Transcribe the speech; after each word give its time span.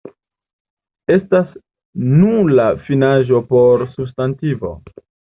Estas 1.15 1.51
nula 2.21 2.65
finaĵo 2.87 3.41
por 3.51 3.83
substantivo. 3.91 4.73